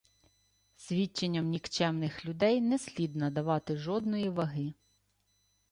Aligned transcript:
Свідченням 0.75 1.45
нікчемних 1.49 2.25
людей 2.25 2.61
не 2.61 2.79
слід 2.79 3.15
надавати 3.15 3.77
жодної 3.77 4.29
ваги. 4.29 4.73